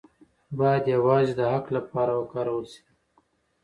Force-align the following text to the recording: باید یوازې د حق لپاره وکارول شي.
باید 0.59 0.83
یوازې 0.95 1.33
د 1.35 1.41
حق 1.53 1.65
لپاره 1.77 2.11
وکارول 2.15 2.65
شي. 2.71 2.81